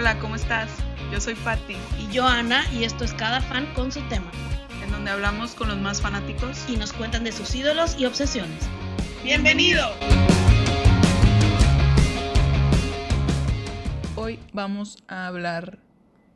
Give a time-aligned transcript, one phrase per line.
[0.00, 0.70] Hola, ¿cómo estás?
[1.12, 4.30] Yo soy Patti, Y yo, Ana, y esto es Cada Fan con su tema.
[4.82, 6.64] en donde hablamos con los más fanáticos.
[6.70, 8.66] Y nos cuentan de sus ídolos y obsesiones.
[9.22, 9.90] ¡Bienvenido!
[14.16, 15.76] Hoy vamos a hablar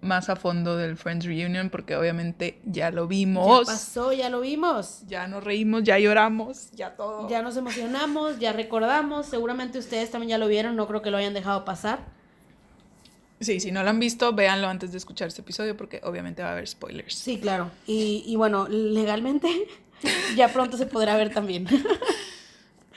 [0.03, 3.65] más a fondo del Friends Reunion porque obviamente ya lo Ya vimos.
[3.65, 5.05] pasó, ya lo vimos.
[5.07, 7.31] Ya nos reímos, ya lloramos, ya todo.
[7.31, 9.25] Ya nos emocionamos, ya recordamos.
[9.25, 12.01] Seguramente ustedes también ya lo vieron, no creo que lo hayan dejado pasar.
[13.45, 16.49] Sí, si no lo han visto, véanlo antes de escuchar este episodio porque obviamente va
[16.49, 17.15] a haber spoilers.
[17.15, 17.71] Sí, claro.
[17.87, 19.49] Y, y bueno, legalmente
[20.37, 21.67] ya pronto se podrá ver también.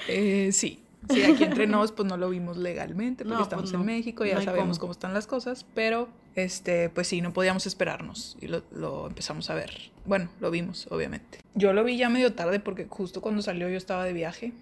[0.07, 0.79] Eh, sí.
[1.09, 3.85] Sí, aquí entre nos, pues no lo vimos legalmente porque No, estamos pues en.
[3.85, 4.79] México, ya No sabemos cómo.
[4.87, 9.49] cómo están las cosas, pero este, pues sí, no podíamos esperarnos y lo, lo empezamos
[9.49, 9.71] a ver.
[10.05, 11.39] Bueno, lo vimos, obviamente.
[11.55, 14.53] Yo lo vi ya medio tarde porque justo cuando salió yo estaba de viaje.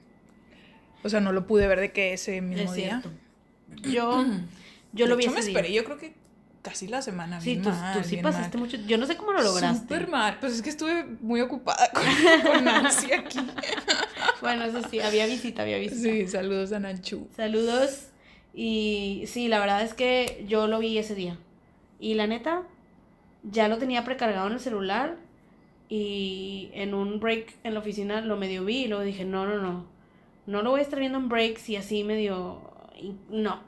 [1.04, 3.04] O sea, no lo pude ver de que ese mismo es día.
[3.84, 4.26] Yo,
[4.96, 5.50] yo De lo vi hecho, me día.
[5.50, 6.16] esperé, yo creo que
[6.64, 7.40] casi la semana.
[7.42, 8.66] Sí, bien tú, mal, tú sí bien pasaste mal.
[8.66, 8.78] mucho.
[8.88, 9.82] Yo no sé cómo lo lograste.
[9.82, 10.38] Súper mal.
[10.40, 12.04] Pues es que estuve muy ocupada con,
[12.54, 13.40] con Nancy aquí.
[14.42, 16.02] Bueno, eso sí, había visita, había visita.
[16.02, 17.28] Sí, saludos a Nanchu.
[17.36, 18.08] Saludos.
[18.54, 21.38] Y sí, la verdad es que yo lo vi ese día.
[22.00, 22.62] Y la neta,
[23.44, 25.18] ya lo tenía precargado en el celular.
[25.90, 29.58] Y en un break en la oficina lo medio vi y luego dije, no, no,
[29.60, 29.86] no.
[30.48, 32.62] No lo voy a estar viendo en breaks y así medio...
[33.00, 33.60] y- No.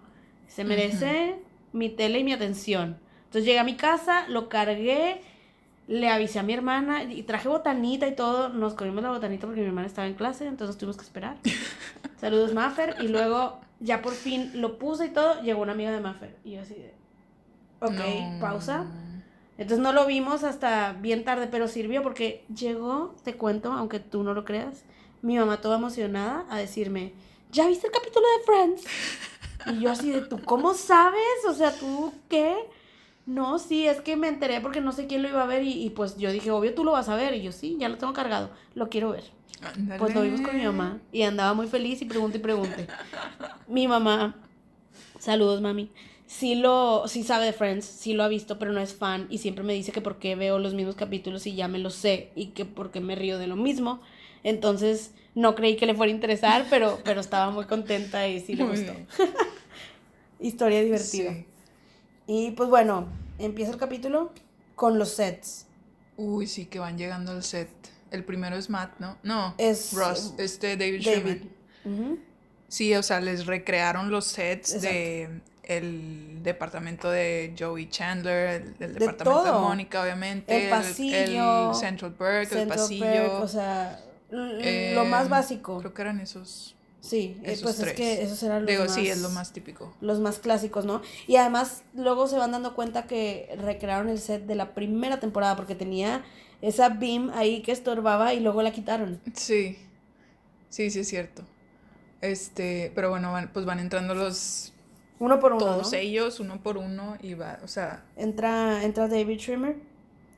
[0.48, 1.36] Se merece
[1.74, 2.98] mi tele y mi atención.
[3.26, 5.22] Entonces llegué a mi casa, lo cargué,
[5.88, 8.50] le avisé a mi hermana y traje botanita y todo.
[8.50, 11.38] Nos comimos la botanita porque mi hermana estaba en clase, entonces tuvimos que esperar.
[12.20, 12.96] Saludos, Maffer.
[13.02, 16.36] Y luego, ya por fin lo puse y todo, llegó una amiga de Maffer.
[16.44, 16.94] Y yo así de.
[17.80, 17.92] Ok,
[18.34, 18.40] No.
[18.40, 18.86] pausa.
[19.58, 24.24] Entonces no lo vimos hasta bien tarde, pero sirvió porque llegó, te cuento, aunque tú
[24.24, 24.84] no lo creas,
[25.22, 27.14] mi mamá toda emocionada a decirme:
[27.52, 28.84] ¿Ya viste el capítulo de Friends?
[29.68, 31.46] Y yo así de, ¿tú cómo sabes?
[31.48, 32.56] O sea, ¿tú qué?
[33.26, 35.84] No, sí, es que me enteré porque no sé quién lo iba a ver y,
[35.86, 37.36] y pues yo dije, obvio tú lo vas a ver.
[37.36, 39.26] Y yo, sí, ya lo tengo cargado, lo quiero ver.
[39.98, 42.88] Pues lo vimos con mi mamá y andaba muy feliz y pregunte y pregunte.
[43.68, 44.36] Mi mamá,
[45.20, 45.90] saludos mami,
[46.28, 49.40] sí lo, sí sabe de Friends, sí lo ha visto, pero no es fan y
[49.40, 52.32] siempre me dice que por qué veo los mismos capítulos y ya me los sé
[52.36, 54.00] y que por qué me río de lo mismo.
[54.44, 58.56] Entonces no creí que le fuera a interesar, pero, pero estaba muy contenta y sí
[58.56, 58.94] le Muy gustó.
[60.40, 61.34] Historia divertida.
[61.34, 61.46] Sí.
[62.28, 63.08] Y pues bueno,
[63.40, 64.32] empieza el capítulo
[64.76, 65.66] con los sets.
[66.18, 67.70] Uy, sí, que van llegando al set.
[68.12, 69.18] El primero es Matt, ¿no?
[69.24, 71.38] No, Es, Ross, este David, David.
[72.68, 78.94] Sí, o sea, les recrearon los sets de el departamento de Joey Chandler, el, el
[78.94, 79.52] De departamento de.
[79.52, 83.42] Mónica, obviamente, El pasillo, el Central Perk, el pasillo.
[83.42, 84.00] O sea,
[84.30, 85.80] lo eh, más básico.
[85.80, 86.77] Creo que eran esos.
[87.08, 87.92] Sí, eh, esos pues tres.
[87.92, 89.94] es que esos eran los Digo, más, sí, es lo más típico.
[90.02, 91.02] los más clásicos, ¿no?
[91.26, 95.56] Y además luego se van dando cuenta que recrearon el set de la primera temporada
[95.56, 96.24] porque tenía
[96.62, 99.22] esa beam ahí que estorbaba y luego la quitaron.
[99.34, 99.78] Sí,
[100.70, 101.44] sí, sí es cierto.
[102.22, 104.74] Este, pero bueno, van, pues van entrando los
[105.20, 105.98] Uno por uno, todos ¿no?
[105.98, 109.76] ellos, uno por uno, y va, o sea, Entra, entra David Trimmer.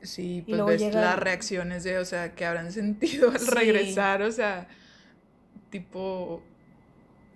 [0.02, 3.50] sí, pues ves llega- las reacciones de, o sea, que habrán sentido al Sí.
[3.50, 4.68] regresar, o sea,
[5.70, 6.42] tipo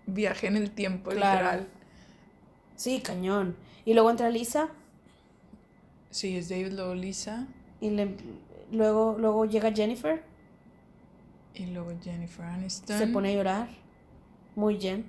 [0.06, 1.40] viaje en el tiempo, Claro.
[1.40, 1.68] literal.
[2.76, 3.56] Sí, cañón.
[3.84, 4.68] Y luego entra Lisa
[6.10, 7.46] Sí, es David, luego Lisa,
[7.80, 8.16] y le-
[8.70, 10.22] luego, luego llega Jennifer.
[11.54, 12.98] y luego Jennifer Aniston.
[12.98, 13.68] Se pone a llorar.
[14.56, 15.04] Muy Jen.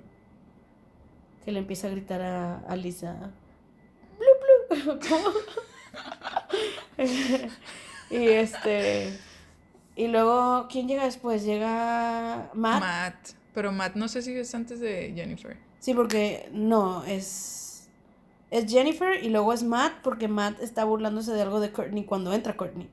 [1.44, 3.30] Que le empieza a gritar a, a Lisa.
[4.18, 4.98] Blu, blu.
[5.08, 5.30] ¿Cómo?
[8.10, 9.18] y este.
[9.96, 11.44] Y luego, ¿quién llega después?
[11.44, 12.80] Llega Matt.
[12.80, 15.56] Matt, pero Matt no sé si es antes de Jennifer.
[15.80, 17.88] Sí, porque no, es.
[18.50, 22.32] Es Jennifer y luego es Matt, porque Matt está burlándose de algo de Courtney cuando
[22.32, 22.88] entra Courtney.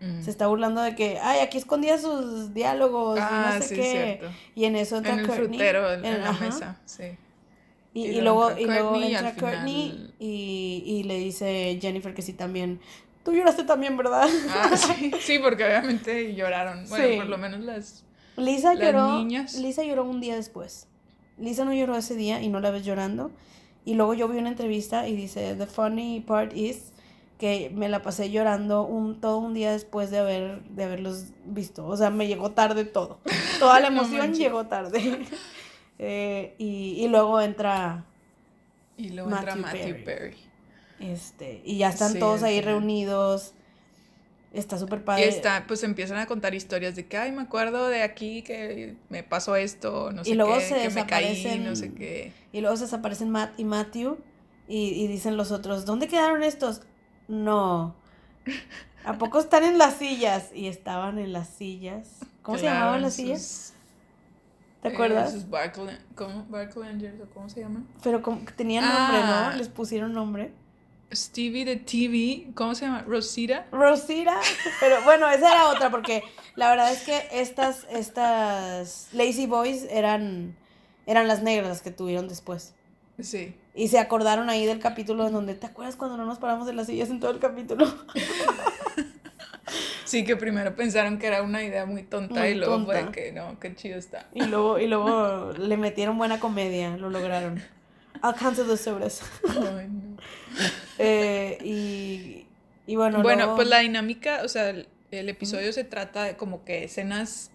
[0.00, 0.22] Mm.
[0.22, 3.74] Se está burlando de que, ay, aquí escondía sus diálogos, y Ah, no sé sí,
[3.74, 3.90] qué.
[4.20, 4.36] cierto.
[4.54, 5.48] Y en eso entra En el Courtney.
[5.48, 6.44] frutero, en, en la ajá.
[6.44, 7.04] mesa, sí.
[7.94, 12.80] Y, Y y luego entra y luego Courtney y le dice Jennifer que sí también.
[13.24, 14.28] Tú lloraste también, ¿verdad?
[14.50, 16.86] Ah, sí, sí, porque obviamente lloraron.
[16.88, 17.16] Bueno, Sí.
[17.16, 18.04] por lo menos las.
[18.36, 19.18] Lisa Las lloró.
[19.18, 19.54] niñas.
[19.56, 20.86] Lisa lloró un día después.
[21.38, 23.30] Lisa no lloró ese día y no la ves llorando.
[23.84, 26.92] Y luego yo vi una entrevista y dice, the funny part is
[27.38, 31.86] que me la pasé llorando un, todo un día después de, haber, de haberlos visto.
[31.86, 33.18] O sea, me llegó tarde todo.
[33.58, 35.26] Toda la emoción llegó tarde.
[35.96, 38.04] Eh, y, y luego entra
[38.96, 40.04] Y luego entra Matthew Matthew Perry.
[40.04, 40.36] Perry.
[40.98, 43.54] Este, y ya están Sí, todos ahí reunidos.
[44.54, 45.28] Está súper Y padre.
[45.28, 49.22] está, pues empiezan a contar historias de que, ay, me acuerdo de aquí que me
[49.24, 52.32] pasó esto, no sé luego qué, se que me caí, no sé qué.
[52.52, 54.16] Y luego se desaparecen Matt y Matthew.
[54.68, 56.82] Y, y dicen los otros, ¿dónde quedaron estos?
[57.28, 57.96] No.
[59.04, 60.50] ¿A poco están en las sillas?
[60.54, 62.20] Y estaban en las sillas.
[62.42, 63.74] ¿Cómo se llamaban las sillas?
[64.82, 65.32] ¿Te eh, acuerdas?
[65.32, 66.44] sus Barclay- ¿cómo?
[66.48, 67.86] Barclayangers, ¿o cómo se llaman?
[68.02, 69.48] Pero como tenían nombre, Ah.
[69.52, 69.58] ¿no?
[69.58, 70.52] Les pusieron nombre.
[71.12, 73.02] Stevie de TV, ¿cómo se llama?
[73.02, 73.66] Rosita.
[73.70, 74.38] Rosita.
[74.80, 76.22] Pero bueno, esa era otra porque
[76.56, 80.56] la verdad es que estas, estas Lazy Boys eran,
[81.06, 82.74] eran las negras las que tuvieron después.
[83.20, 83.54] Sí.
[83.74, 86.74] Y se acordaron ahí del capítulo en donde, ¿te acuerdas cuando no nos paramos de
[86.74, 87.86] las sillas en todo el capítulo?
[90.04, 93.12] Sí, que primero pensaron que era una idea muy tonta Muy y luego fue tonta.
[93.12, 94.28] que no, qué chido está.
[94.34, 97.60] Y luego, y luego le metieron buena comedia, lo lograron.
[98.22, 99.22] I'll cancel the sobres.
[99.48, 99.88] Ay.
[100.98, 102.46] Eh, y,
[102.86, 106.36] y bueno, Bueno, luego- pues la dinámica, o sea, el, el episodio se trata de
[106.36, 107.50] como que escenas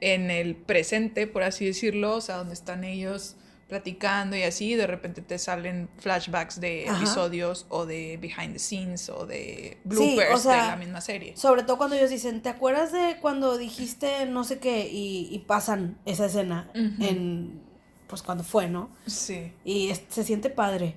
[0.00, 3.36] en el presente, por así decirlo, o sea, donde están ellos
[3.68, 6.98] platicando y así, y de repente te salen flashbacks de Ajá.
[6.98, 11.00] episodios o de behind the scenes o de Sí, o bloopers sea, de la misma
[11.00, 11.36] serie.
[11.36, 14.88] Sobre todo cuando ellos dicen, ¿te acuerdas de cuando dijiste no sé qué?
[14.90, 17.62] Y, y pasan esa escena en,
[18.08, 18.90] pues cuando fue, ¿no?
[19.06, 20.96] Sí, Y es- se siente padre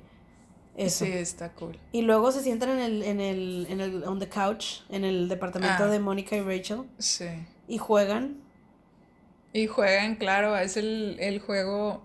[0.78, 1.06] eso.
[1.06, 1.78] sí, está cool.
[1.92, 5.28] Y luego se sientan en el, en el, en el, on the couch, en el
[5.30, 5.88] departamento Ah.
[5.88, 7.26] de Mónica y Rachel, Sí.
[7.68, 8.38] y juegan.
[9.54, 12.04] Y juegan, claro, es el, el juego,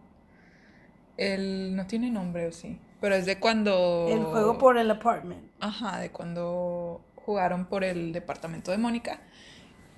[1.17, 4.07] el, no tiene nombre o sí, pero es de cuando...
[4.09, 5.43] El juego por el apartment.
[5.61, 9.21] Ajá, de cuando jugaron por el departamento de Mónica.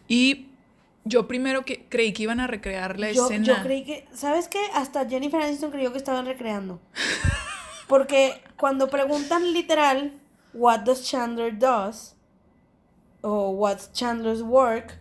[0.09, 0.49] Y
[1.05, 3.45] yo primero que creí que iban a recrear la Yo, escena.
[3.45, 4.59] yo creí que, ¿sabes qué?
[4.75, 6.81] Hasta Jennifer Aniston creyó que estaban recreando.
[7.88, 10.12] Porque cuando preguntan literal,
[10.52, 12.14] what does Chandler does?
[13.23, 14.99] O what's Chandler's work?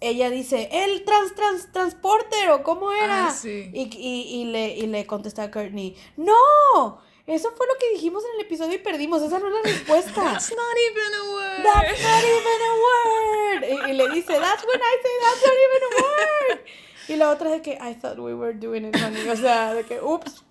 [0.00, 3.28] Ella dice, el trans, trans, transporter, o cómo era.
[3.28, 3.70] Ah, sí.
[3.72, 8.24] y, y, y le, y le contesta a Courtney, no, eso fue lo que dijimos
[8.24, 10.12] en el episodio y perdimos, esa no es la respuesta.
[10.32, 11.62] That's not even a word.
[11.62, 13.62] That's not even a word.
[13.62, 16.64] Y, y le dice, that's when I say that's not even a word.
[17.08, 19.28] Y la otra es de que, I thought we were doing it, honey.
[19.28, 20.42] O sea, de que, ups.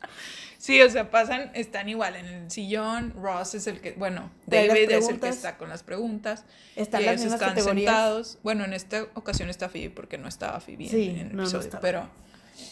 [0.61, 3.13] Sí, o sea, pasan, están igual en el sillón.
[3.19, 6.43] Ross es el que, bueno, David es el que está con las preguntas.
[6.75, 7.91] Están las mismas están categorías.
[7.91, 8.37] sentados.
[8.43, 11.41] Bueno, en esta ocasión está Phoebe porque no estaba Phoebe en- Sí, en, el no,
[11.43, 11.79] episodio.
[11.81, 12.07] pero,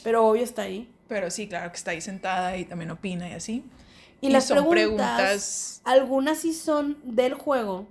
[0.04, 0.88] Pero obvio está ahí.
[1.08, 3.64] pero sí, claro que está ahí sentada y también opina y así.
[4.22, 7.88] Y, Y las son preguntas, preguntas- algunas sí son del juego.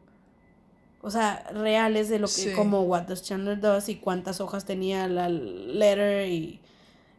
[1.00, 2.52] O sea, reales de lo que, Sí.
[2.52, 6.60] como What Does Chandler Does y cuántas hojas tenía la letter y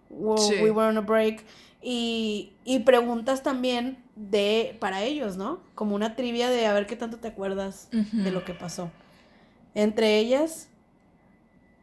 [0.10, 0.56] well, Sí.
[0.64, 1.44] We Were on a Break.
[1.82, 5.62] Y, y preguntas también de, para ellos, ¿no?
[5.76, 8.92] Como una trivia de a ver qué tanto te acuerdas de lo que pasó.
[9.76, 10.70] Entre ellas,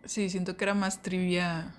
[0.06, 1.74] Sí, siento que era más trivia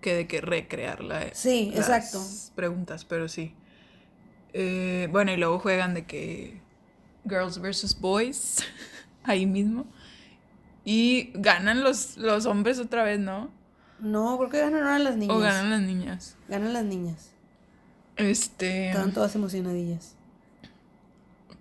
[0.00, 1.34] que de que recrearla.
[1.34, 2.22] Sí, exacto.
[2.54, 3.54] Preguntas, pero sí.
[4.52, 6.60] Eh, bueno, y luego juegan de que
[7.28, 8.58] Girls versus Boys,
[9.24, 9.84] ahí mismo.
[10.84, 13.50] Y ganan los, los hombres otra vez, ¿no?
[14.02, 15.36] No, creo que ganaron las niñas.
[15.36, 16.36] O ganan las niñas.
[16.48, 17.30] Ganan las niñas.
[18.16, 18.88] Este.
[18.88, 20.16] Estaban todas emocionadillas.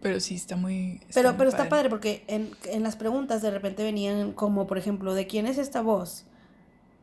[0.01, 0.99] Pero sí, está muy.
[1.13, 4.77] Pero, muy pero está padre porque en, en las preguntas de repente venían como, por
[4.77, 6.25] ejemplo, ¿de quién es esta voz?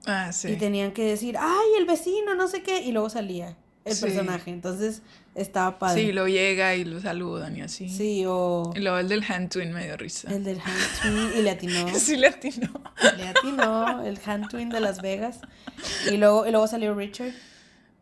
[0.06, 0.48] Ah, sí.
[0.48, 3.56] Y tenían que decir, ay, el vecino, no sé qué, y luego salía
[3.88, 4.02] el Sí.
[4.02, 4.50] personaje.
[4.50, 5.02] Entonces
[5.34, 6.00] estaba padre.
[6.02, 7.88] Sí, lo llega y lo saludan y así.
[7.88, 10.30] Sí, o Y luego el del hand twin me dio risa.
[10.34, 11.88] el del hand twin, y le atinó.
[11.98, 12.72] Sí, le atinó.
[13.16, 15.40] Le atinó el hand twin de Las Vegas.
[16.10, 17.32] Y luego, y luego salió Richard.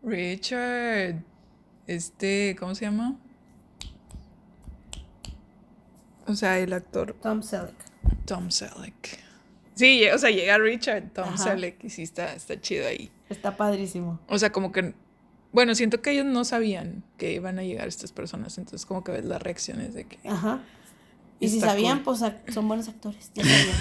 [0.03, 1.23] Richard.
[1.87, 3.17] Este, ¿cómo se llama?
[6.27, 7.75] O sea, el actor Tom Selleck.
[8.25, 9.21] Tom Selleck.
[9.75, 11.37] Sí, o sea, llega Richard Tom Ajá.
[11.37, 13.11] Selleck y sí está, está chido ahí.
[13.29, 14.19] Está padrísimo.
[14.29, 14.95] O sea, como que.
[15.53, 19.13] Bueno, siento que ellos no sabían que iban a llegar estas personas, entonces como que
[19.13, 20.19] ves las reacciones de que.
[20.29, 20.61] Ajá.
[21.39, 22.17] Y si sabían, cool.
[22.19, 23.31] pues son buenos actores.
[23.35, 23.77] Ya sabían.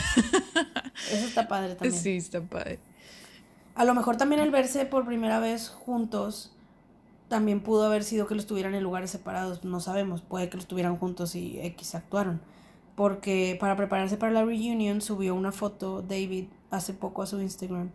[1.12, 2.02] Eso está padre también.
[2.02, 2.80] Sí, está padre.
[3.76, 6.52] A lo mejor también el verse por primera vez juntos
[7.28, 10.68] también pudo haber sido que los tuvieran en lugares separados, no sabemos, puede que los
[10.68, 12.42] tuvieran juntos y X actuaron.
[12.96, 17.90] Porque para prepararse para la reunion subió una foto David hace poco a su Instagram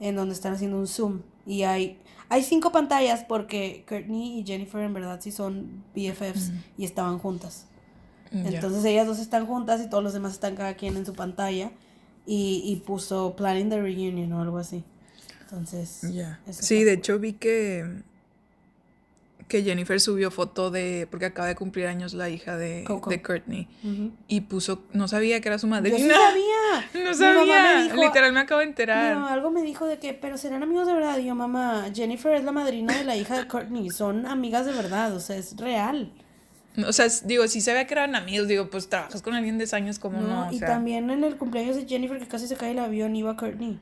[0.00, 4.82] en donde están haciendo un zoom y hay hay cinco pantallas porque Courtney y Jennifer
[4.82, 7.66] en verdad sí son BFFs y estaban juntas.
[8.30, 11.72] Entonces ellas dos están juntas y todos los demás están cada quien en su pantalla
[12.26, 14.84] y, y puso planning the reunion o algo así.
[15.44, 16.02] Entonces,
[16.50, 18.02] Sí, de hecho vi que
[19.48, 23.08] que Jennifer subió foto de porque acaba de cumplir años la hija de, Coco.
[23.08, 23.66] de Courtney
[24.28, 26.14] y puso no sabía que era su Yo sí madrina.
[26.14, 27.76] sabía, No Mi mamá sabía.
[27.76, 29.16] me dijo- Literal me acabo de enterar.
[29.16, 31.16] No, algo me dijo de que, pero serán amigos de verdad.
[31.18, 33.88] Y yo, mamá, Jennifer es la madrina de la hija de Courtney.
[33.90, 36.12] Son amigas de verdad, o sea, es real.
[36.86, 39.72] O sea, digo, si sabía que eran amigos, digo, pues trabajas con alguien de 10
[39.74, 40.28] años, como no?
[40.28, 42.78] No, O y sea, también en el cumpleaños de Jennifer, que casi se cae el
[42.78, 43.80] avión, iba Courtney.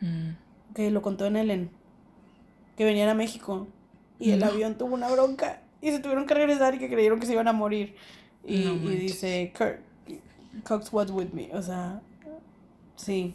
[0.00, 0.74] mm.
[0.74, 1.70] Que lo contó en Ellen.
[2.76, 3.66] Que venían a México.
[4.18, 4.46] Y el No.
[4.46, 5.60] avión tuvo una bronca.
[5.80, 7.94] Y se tuvieron que regresar y que creyeron que se iban a morir.
[8.46, 9.80] Y, No y dice, Kurt,
[10.64, 11.50] Cox was with me.
[11.52, 12.00] O sea,
[12.96, 13.34] sí.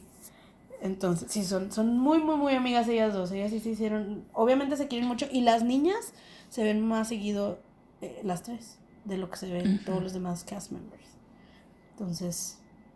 [0.81, 3.31] Entonces, sí, son, son muy, muy, muy amigas ellas dos.
[3.31, 4.23] Ellas sí se hicieron.
[4.33, 5.27] Obviamente se quieren mucho.
[5.31, 6.13] Y las niñas
[6.49, 7.59] se ven más seguido,
[8.01, 9.85] eh, las tres, de lo que se ven Ujú.
[9.85, 11.03] todos los demás cast members.
[11.91, 12.55] Entonces,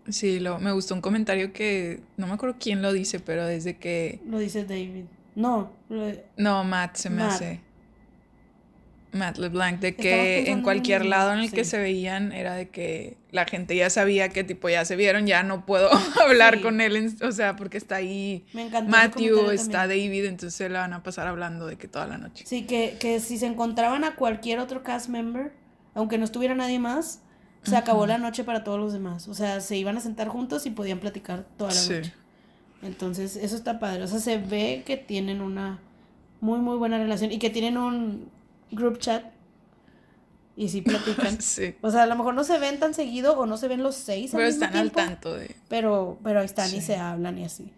[0.10, 3.78] Sí, lo, me gustó un comentario que no me acuerdo quién lo dice, pero desde
[3.78, 4.20] que.
[4.26, 5.06] lo dice David.
[5.36, 7.32] No, lo- No, Matt se me Matt.
[7.32, 7.62] hace.
[9.14, 13.18] Matt LeBlanc, de que en cualquier lado en el que se veían era de que
[13.32, 15.90] la gente ya sabía que tipo ya se vieron, ya no puedo
[16.22, 16.62] hablar Sí.
[16.62, 20.10] con él, en- o sea, porque está ahí me Matthew, está también.
[20.10, 22.44] David, entonces se la van a pasar hablando de que toda la noche.
[22.48, 25.52] Sí, que, que si se encontraban a cualquier otro cast member,
[25.94, 27.22] aunque no estuviera nadie más,
[27.64, 29.28] se acabó la noche para todos los demás.
[29.30, 31.94] O sea, se iban a sentar juntos y podían platicar toda la Sí.
[31.94, 32.14] noche.
[32.82, 34.04] Entonces, eso está padre.
[34.04, 35.80] O sea, se ve que tienen una
[36.42, 38.30] muy, muy buena relación y que tienen un
[38.76, 39.24] group chat
[40.56, 41.38] y sí platican.
[41.42, 41.76] Sí.
[41.82, 43.96] O sea, a lo mejor no se ven tan seguido o no se ven los
[43.96, 45.56] seis al Pero mismo están al tanto de.
[45.70, 47.72] Pero, pero ahí están y se hablan y así.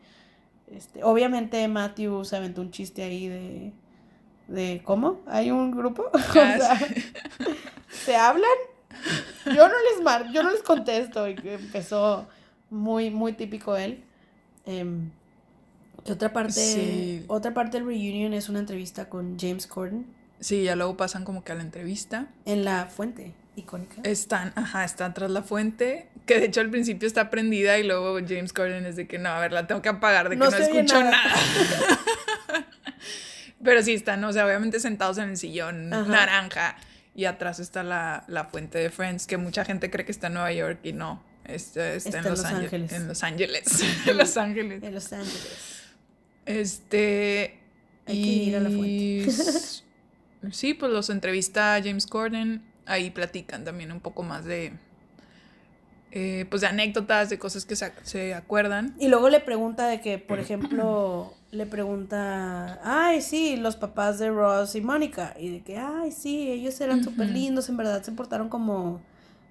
[0.68, 3.74] Este, obviamente Matthew se aventó un chiste ahí de,
[4.48, 5.22] de ¿cómo?
[5.28, 6.06] ¿Hay un grupo?
[6.14, 6.96] O sea, sí.
[8.06, 8.50] ¿Se hablan?
[9.46, 11.28] Yo no les mar yo no les contesto.
[11.30, 12.28] Y empezó
[12.70, 14.04] muy, muy típico él.
[14.66, 15.12] Em,
[16.10, 17.24] otra parte, Sí.
[17.28, 20.06] otra parte del reunion es una entrevista con James Corden
[20.40, 22.28] Sí, ya luego pasan como que a la entrevista.
[22.46, 24.02] en la fuente icónica.
[24.04, 28.16] Están, ajá, están tras la fuente, que de hecho al principio está prendida y luego
[28.28, 30.48] James Corden es de que no, a ver, la tengo que apagar, de que No
[30.48, 31.12] escucho nada.
[31.12, 31.36] nada.
[33.64, 36.08] Pero sí están, o sea, obviamente sentados en el sillón Ajá.
[36.08, 36.76] naranja
[37.16, 40.34] y atrás está la, la fuente de Friends, que mucha gente cree que está en
[40.34, 42.92] Nueva York y no, está, está, en, Los Ángeles.
[42.92, 43.64] En Los Ángeles.
[44.06, 44.84] en Los Ángeles.
[44.84, 45.84] En Los Ángeles.
[46.46, 47.60] Este.
[48.06, 49.85] Hay que ir a la fuente.
[50.52, 52.64] Sí, pues los entrevista a James Corden.
[52.86, 54.74] Ahí platican también un poco más de.
[56.12, 58.96] eh, pues de anécdotas, de cosas que se, ac- se acuerdan.
[59.00, 64.30] Y luego le pregunta de que, por ejemplo, le pregunta, ay, sí, los papás de
[64.30, 65.36] Ross y Mónica.
[65.40, 69.02] Y de que, ay, sí, ellos eran súper lindos, en verdad se portaron como,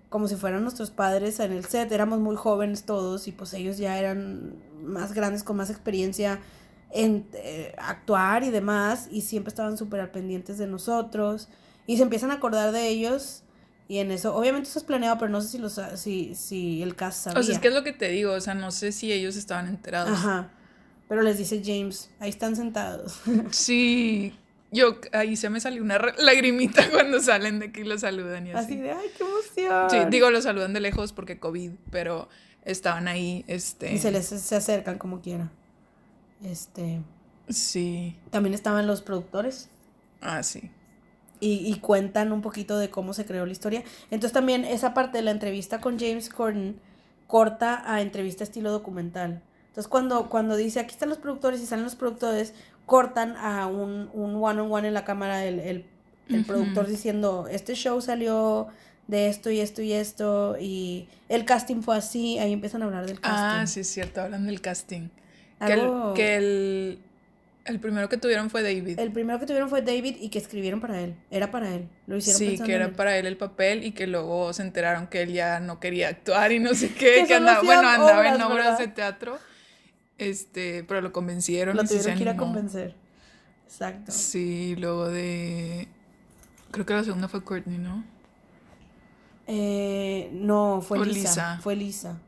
[0.08, 1.90] como si fueran nuestros padres en el set.
[1.92, 6.38] Éramos muy jóvenes todos y pues ellos ya eran más grandes, con más experiencia
[6.94, 9.08] en eh, actuar y demás.
[9.10, 11.48] Y siempre estaban súper pendientes de nosotros.
[11.86, 13.42] Y se empiezan a acordar de ellos.
[13.86, 16.96] Y en eso, obviamente eso es planeado, pero no sé si, los, si, si el
[16.96, 17.40] cast sabía.
[17.40, 18.32] O sea, es que es lo que te digo.
[18.32, 20.10] O sea, no sé si ellos estaban enterados.
[20.10, 20.50] Ajá.
[21.08, 23.20] Pero les dice James, ahí están sentados.
[23.50, 24.34] Sí.
[24.70, 28.64] Yo, ahí se me salió una lagrimita cuando salen de que los saludan y así.
[28.64, 29.90] Así de, ay, qué emoción.
[29.90, 32.28] Sí, digo, los saludan de lejos porque COVID, pero
[32.64, 33.92] estaban ahí, este.
[33.92, 35.52] Y se les se acercan como quiera.
[36.42, 37.00] Este,
[37.48, 38.16] Sí.
[38.30, 39.68] también estaban los productores
[40.20, 40.70] Ah, sí.
[41.40, 43.82] y, y cuentan un poquito de cómo se creó la historia.
[44.10, 46.80] Entonces también esa parte de la entrevista con James Corden
[47.26, 49.42] corta a entrevista estilo documental.
[49.68, 52.54] Entonces cuando, cuando dice aquí están los productores y salen los productores,
[52.86, 57.74] cortan a un, un one on one en la cámara el, el, productor diciendo este
[57.74, 58.68] show salió
[59.08, 63.04] de esto y esto y esto y el casting fue así, ahí empiezan a hablar
[63.06, 63.60] del casting.
[63.60, 65.08] Ah, sí, es cierto, hablan del casting.
[65.66, 66.98] Que, el, que el,
[67.64, 68.98] el primero que tuvieron fue David.
[68.98, 71.16] El primero que tuvieron fue David y que escribieron para él.
[71.30, 71.88] Era para él.
[72.06, 72.92] Lo hicieron Sí, que en era él.
[72.92, 76.52] para él el papel y que luego se enteraron que él ya no quería actuar
[76.52, 78.78] y no sé qué, que, andaba, bueno, andaba en obras, obras ¿verdad?
[78.78, 79.38] de teatro.
[80.18, 82.94] Este, pero lo convencieron Lo y se tuvieron que ir a convencer.
[83.66, 84.12] Exacto.
[84.12, 85.88] Sí, luego de
[86.70, 88.04] creo que la segunda fue Courtney, ¿no?
[89.46, 91.58] Eh, no, fue Lisa.
[91.62, 92.18] Fue Lisa.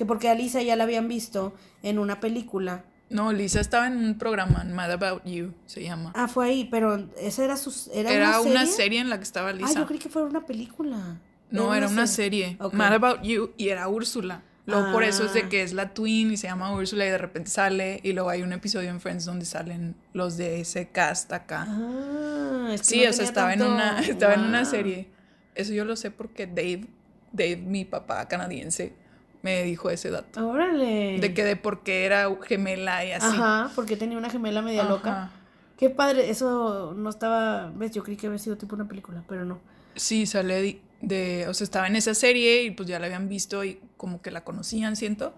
[0.00, 1.52] Que porque a Lisa ya la habían visto
[1.82, 2.86] en una película.
[3.10, 6.10] No, Lisa estaba en un programa, Mad About You, se llama.
[6.14, 8.50] Ah, fue ahí, pero esa era su era, Era una serie.
[8.56, 9.78] una serie en la que estaba Ah, Lisa.
[9.80, 11.20] yo creí que fuera una película.
[11.50, 12.56] No, era una serie.
[12.60, 12.72] Ok.
[12.72, 14.40] Mad About You y era Úrsula.
[14.64, 15.48] Luego por eso es de Ah.
[15.50, 18.40] que es la twin y se llama Úrsula y de repente sale y luego hay
[18.40, 21.66] un episodio en Friends donde salen los de ese cast acá.
[21.68, 24.70] Ah, es que sí, no o sea, estaba en tanto- una estaba en una Wow.
[24.70, 25.08] serie.
[25.54, 26.86] Eso yo lo sé porque Dave,
[27.32, 28.94] Dave mi papá canadiense
[29.42, 30.48] me dijo ese dato.
[30.48, 31.18] Órale.
[31.20, 33.26] De que de por qué era gemela y así.
[33.26, 35.10] Ajá, porque tenía una gemela media loca.
[35.24, 35.32] Ajá.
[35.78, 39.44] Qué padre, eso no estaba, ves, yo creí que había sido tipo una película, pero
[39.46, 39.58] no.
[39.96, 43.28] Sí, sale de, de- o sea, estaba en esa serie y pues ya la habían
[43.30, 45.32] visto y como que la conocían, siento.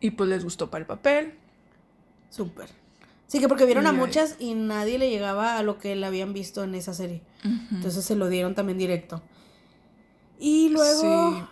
[0.00, 1.34] Y pues les gustó para el papel.
[2.30, 2.68] Súper.
[3.26, 6.06] Sí, que porque vieron a Y muchas y nadie le llegaba a lo que le
[6.06, 7.20] habían visto en esa serie.
[7.44, 7.76] Ujú.
[7.76, 9.22] Entonces se lo dieron también directo.
[10.38, 11.42] Y luego, Sí.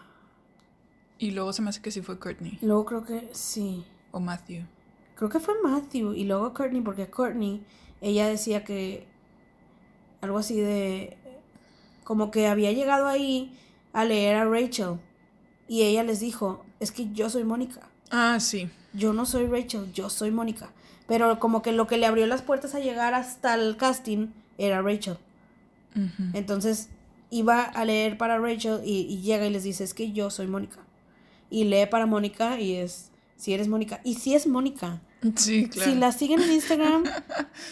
[1.19, 3.85] Y luego se me hace que sí fue Courtney luego creo que sí.
[4.13, 4.65] o Matthew.
[5.15, 7.63] Creo que fue Matthew y luego Courtney, porque Courtney,
[8.03, 9.07] ella decía que
[10.21, 11.17] algo así de,
[12.05, 13.57] como que había llegado ahí
[13.95, 14.97] a leer a Rachel
[15.69, 17.81] y ella les dijo, es que yo soy Mónica,
[18.11, 18.69] Ah, sí.
[18.93, 20.71] yo no soy Rachel, yo soy Mónica.
[21.09, 24.83] Pero como que lo que le abrió las puertas a llegar hasta el casting era
[24.83, 25.17] Rachel.
[26.35, 26.89] Entonces
[27.31, 30.47] iba a leer para Rachel y, y llega y les dice, es que yo soy
[30.47, 30.81] Mónica.
[31.51, 34.01] Y lee para Mónica y es, si eres Mónica.
[34.05, 35.01] Y si es Mónica.
[35.37, 35.91] Sí, claro.
[35.91, 37.05] Si la siguen en Instagram,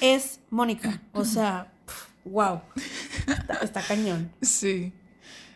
[0.01, 1.01] es Mónica.
[1.13, 1.73] O sea,
[2.25, 2.61] wow.
[3.27, 4.31] Está, está cañón.
[4.43, 4.93] Sí.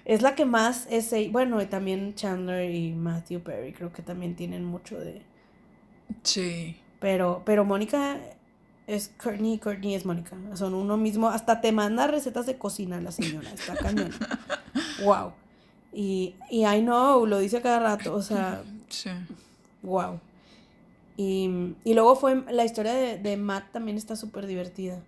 [0.04, 1.12] Es la que más es.
[1.12, 5.22] e- Bueno, y también Chandler y Matthew Perry creo que también tienen mucho de.
[6.22, 6.76] Sí.
[7.00, 8.18] Pero, pero Mónica
[8.86, 10.36] es Courtney y Courtney es Mónica.
[10.54, 11.28] Son uno mismo.
[11.28, 13.50] Hasta te manda recetas de cocina la señora.
[13.52, 14.10] Está cañón.
[15.04, 15.32] wow.
[15.92, 18.14] Y, y I know, lo dice cada rato.
[18.14, 19.10] O sea, Sí.
[19.82, 20.20] Wow.
[21.16, 25.00] Y, y luego fue la historia de, de Matt también está súper divertida.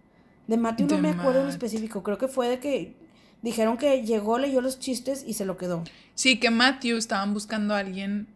[0.47, 1.53] De Matthew no De me acuerdo en Matt.
[1.55, 2.03] específico.
[2.03, 2.95] Creo que fue de que
[3.43, 5.85] dijeron que llegó, leyó los chistes y se lo quedó.
[6.15, 8.27] Sí, que Matthew estaban buscando a alguien,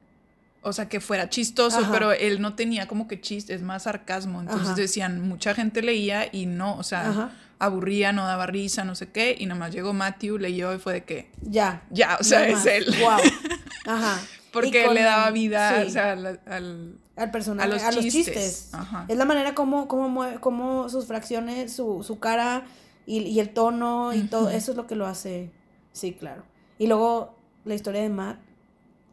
[0.62, 1.90] o sea, que fuera chistoso, Ajá.
[1.92, 4.40] pero él no tenía como que chistes, más sarcasmo.
[4.40, 4.76] Entonces Ajá.
[4.76, 7.32] decían, mucha gente leía y no, o sea, Ajá.
[7.58, 10.92] Aburría, no daba risa, no sé qué, y nada más llegó Matthew, leyó y fue
[10.94, 11.82] de que, Ya.
[11.90, 12.86] ya, o sea, es él.
[13.00, 13.18] Wow.
[13.86, 14.20] Ajá.
[14.52, 17.96] Porque con- le daba vida, sí, o sea, al, al- al personaje, a a los
[18.04, 18.70] los, chistes.
[18.72, 19.04] Ajá.
[19.08, 22.64] Es la manera como, como, mueve- como sus fracciones, su, su cara
[23.06, 24.50] y, y el tono y todo.
[24.50, 25.50] Eso es lo que lo hace.
[25.92, 26.42] Sí, claro.
[26.78, 28.38] Y luego la historia de Matt.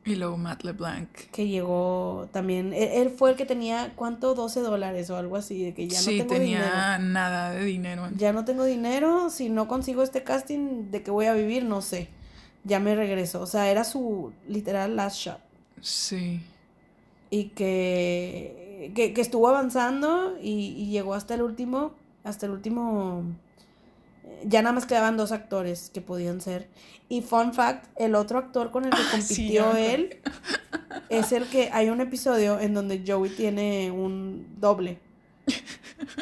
[0.03, 1.09] Y luego Matt LeBlanc.
[1.31, 4.33] que llegó también, él, él fue el que tenía, ¿cuánto?
[4.33, 6.59] 12 dólares o algo así, de que ya sí, no tengo tenía
[6.97, 7.11] dinero.
[7.13, 8.09] nada de dinero.
[8.17, 11.63] Ya no tengo dinero, si no consigo este casting, ¿de qué voy a vivir?
[11.65, 12.09] No sé.
[12.63, 13.41] Ya me regreso.
[13.41, 15.39] O sea, era su literal last shot.
[15.81, 16.41] Sí.
[17.29, 23.23] Y que, que, que estuvo avanzando y, y llegó hasta el último, hasta el último...
[24.45, 26.67] Ya nada más quedaban dos actores que podían ser.
[27.09, 30.19] Y fun fact, el otro actor con el que Ah, compitió él
[31.09, 34.99] es el que hay un episodio en donde Joey tiene un doble.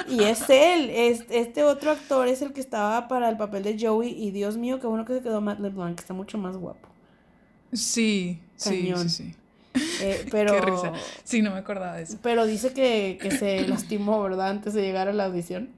[0.09, 3.77] Y es él, es, este otro actor es el que estaba para el papel de
[3.79, 6.57] Joey y Dios mío, qué bueno que se quedó Matt LeBlanc, que está mucho más
[6.57, 6.89] guapo.
[7.71, 9.35] Sí, sí, sí, sí.
[10.01, 10.93] Eh, pero, Qué risa.
[11.23, 12.17] Sí, no me acordaba de eso.
[12.23, 14.49] pero dice que, que se lastimó, ¿verdad?
[14.49, 15.69] Antes de llegar a la audición.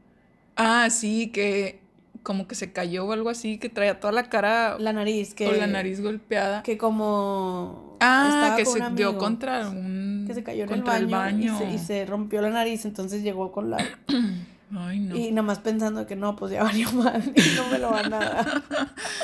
[0.56, 1.81] Ah, sí, que
[2.24, 5.46] como que se cayó o algo así, que traía toda la cara La nariz, que,
[5.46, 6.64] con la nariz golpeada.
[6.64, 11.56] que como ah, que con se dio contra un que se cayó en el baño,
[11.56, 13.78] Y, se, y se rompió la nariz, entonces llegó con la
[14.74, 15.16] Ay, no.
[15.18, 18.14] y nada más pensando que no, pues ya valió mal y no me lo van
[18.14, 18.64] a dar.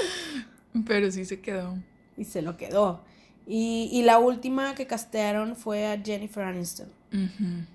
[0.86, 1.78] Pero sí se quedó.
[2.18, 3.02] y se lo quedó.
[3.48, 6.90] Y, y la última que castearon fue a Jennifer Aniston.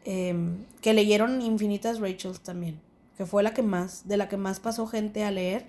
[0.05, 2.79] Em, que leyeron infinitas Rachels también.
[3.23, 5.67] Que fue la que más, de la que más pasó gente a leer.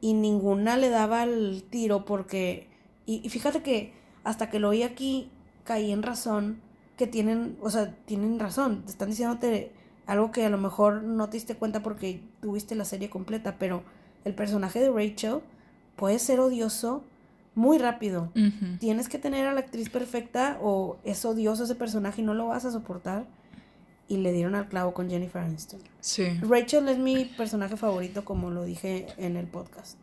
[0.00, 2.66] Y ninguna le daba el tiro porque.
[3.06, 3.92] Y, y fíjate que
[4.24, 5.30] hasta que lo oí aquí,
[5.62, 6.60] caí en razón
[6.96, 8.82] que tienen, o sea, tienen razón.
[8.82, 9.70] Te están diciéndote
[10.06, 13.84] algo que a lo mejor no te diste cuenta porque tuviste la serie completa, pero
[14.24, 15.40] el personaje de Rachel
[15.94, 17.04] puede ser odioso
[17.54, 18.32] muy rápido.
[18.80, 22.48] Tienes que tener a la actriz perfecta o es odioso ese personaje y no lo
[22.48, 23.26] vas a soportar.
[24.08, 25.80] Y le dieron al clavo con Jennifer Aniston.
[26.00, 26.38] Sí.
[26.42, 29.96] Rachel es mi personaje favorito, como lo dije en el podcast.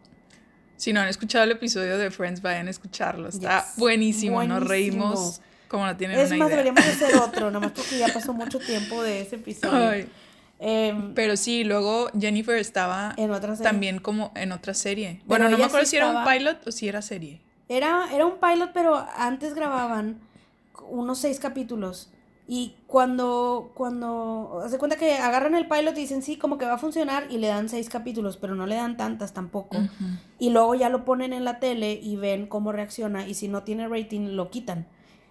[0.77, 3.27] Si no han escuchado el episodio de Friends, vayan a escucharlo.
[3.29, 3.73] Está Yes.
[3.77, 4.43] buenísimo.
[4.43, 4.69] Nos Buenísimo.
[5.11, 6.57] reímos como no tienen Es una más, idea.
[6.63, 9.89] deberíamos hacer otro, nada más porque ya pasó mucho tiempo de ese episodio.
[9.89, 10.09] Ay,
[10.63, 13.63] Em, Pero sí, luego Jennifer estaba en otra serie.
[13.71, 15.19] también como en otra serie.
[15.25, 17.41] Bueno, no me acuerdo sí si era un pilot o si era serie.
[17.67, 20.19] Era, era un pilot, pero antes grababan
[20.87, 22.11] unos seis capítulos.
[22.47, 26.73] Y cuando, cuando, de cuenta que agarran el pilot y dicen, sí, como que va
[26.73, 29.77] a funcionar y le dan seis capítulos, pero no le dan tantas tampoco.
[30.37, 33.63] Y luego ya lo ponen en la tele y ven cómo reacciona y si no
[33.63, 34.87] tiene rating lo quitan,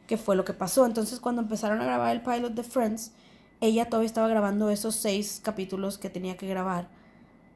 [0.07, 0.87] que fue lo que pasó.
[0.87, 3.13] Entonces cuando empezaron a grabar el pilot de Friends,
[3.61, 6.89] ella todavía estaba grabando esos seis capítulos que tenía que grabar.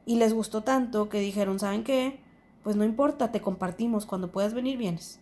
[0.05, 2.19] Y les gustó tanto que dijeron, ¿saben qué?
[2.63, 5.19] Pues no importa, te compartimos, cuando puedas venir vienes.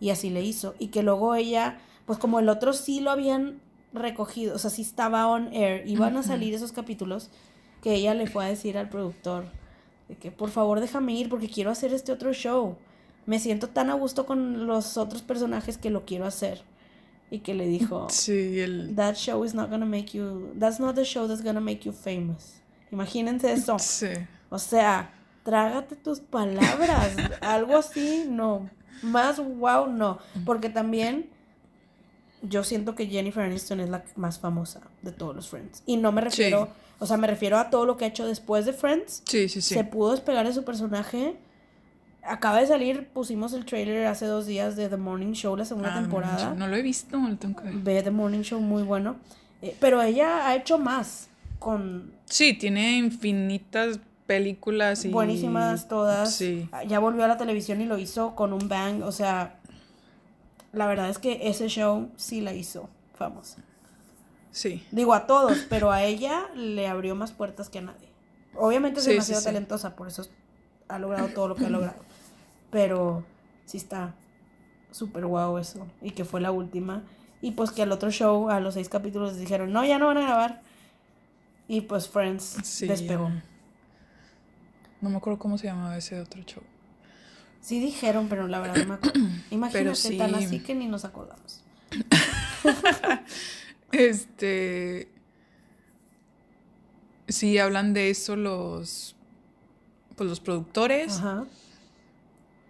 [0.00, 0.74] Y así le hizo.
[0.78, 3.60] Y que luego ella, pues como el otro sí lo habían
[3.96, 7.30] recogido, o sea, sí estaba on air, iban a salir esos capítulos,
[7.82, 9.44] que ella le fue a decir al productor
[10.08, 12.76] de que por favor déjame ir porque quiero hacer este otro show.
[13.26, 16.62] Me siento tan a gusto con los otros personajes que lo quiero hacer.
[17.28, 18.94] Y que le dijo, Sí, el.
[18.94, 21.92] that show is not gonna make you, that's not the show that's gonna make you
[21.92, 22.60] famous.
[22.92, 23.78] Imagínense eso.
[23.80, 24.06] Sí.
[24.48, 25.10] O sea,
[25.42, 27.16] trágate tus palabras.
[27.40, 28.70] Algo así, no.
[29.02, 30.18] Más wow, no.
[30.44, 31.28] Porque también
[32.42, 35.82] yo siento que Jennifer Aniston es la más famosa de todos los Friends.
[35.86, 36.68] Y no me refiero,
[36.98, 39.22] o sea, me refiero a todo lo que ha hecho después de Friends.
[39.26, 39.74] Sí, sí, sí.
[39.74, 41.36] Se pudo despegar de su personaje.
[42.22, 45.94] Acaba de salir, pusimos el trailer hace dos días de The Morning Show, la segunda
[45.94, 46.54] Ah, temporada.
[46.54, 47.74] No lo he visto, lo tengo que ver.
[47.74, 49.16] Ve The Morning Show, muy bueno.
[49.62, 51.28] Eh, pero ella ha hecho más
[51.60, 55.08] con Sí, tiene infinitas películas y.
[55.10, 56.34] buenísimas todas.
[56.34, 56.68] Sí.
[56.88, 59.02] Ya volvió a la televisión y lo hizo con un bang.
[59.04, 59.55] O sea,
[60.76, 63.62] la verdad es que ese show sí la hizo famosa.
[64.50, 64.86] Sí.
[64.90, 68.08] Digo a todos, pero a ella le abrió más puertas que a nadie.
[68.54, 69.46] Obviamente es Sí, demasiado sí.
[69.46, 70.26] talentosa, por eso
[70.88, 71.96] ha logrado todo lo que ha logrado.
[72.70, 73.24] Pero
[73.64, 74.14] sí está
[74.90, 75.86] súper guau eso.
[76.02, 77.02] Y que fue la última.
[77.42, 80.06] Y pues que al otro show, a los seis capítulos, les dijeron, no, ya no
[80.06, 80.62] van a grabar.
[81.68, 83.30] Y pues Friends despegó.
[85.00, 86.62] No me acuerdo cómo se llamaba ese otro show.
[87.66, 89.18] Sí dijeron, pero la verdad no me acuerdo.
[89.50, 90.16] Imagínate, sí.
[90.16, 91.64] tan así que ni nos acordamos.
[93.90, 95.08] Este.
[97.26, 99.16] Sí, hablan de eso los.
[100.14, 101.18] Pues los productores.
[101.18, 101.46] Ajá.